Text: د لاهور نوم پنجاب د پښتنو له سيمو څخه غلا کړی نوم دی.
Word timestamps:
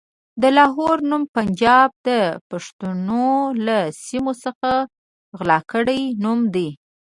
د 0.41 0.43
لاهور 0.57 0.97
نوم 1.09 1.23
پنجاب 1.37 1.89
د 2.07 2.09
پښتنو 2.49 3.29
له 3.65 3.77
سيمو 4.05 4.33
څخه 4.43 4.69
غلا 5.37 5.59
کړی 5.71 6.01
نوم 6.23 6.39
دی. 6.55 6.69